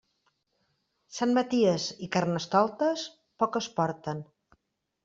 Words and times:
Sant 1.17 1.35
Maties 1.39 1.85
i 2.07 2.09
Carnestoltes, 2.17 3.05
poc 3.45 3.63
es 3.63 3.71
porten. 3.79 4.27